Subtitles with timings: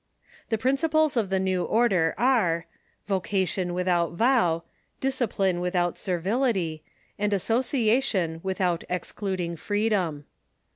[0.49, 2.65] The principles of the new order are:
[3.05, 4.63] Vocation without vow,
[4.99, 6.81] discipline without servility,
[7.19, 10.25] and as sociation without excluding freedom.